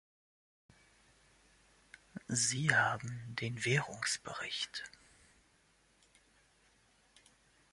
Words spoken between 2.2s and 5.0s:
Sie haben den Währungsbericht.